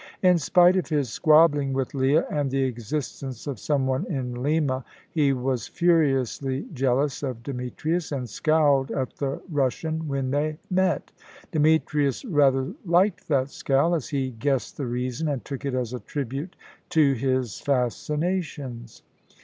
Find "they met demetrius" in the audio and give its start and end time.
10.31-12.25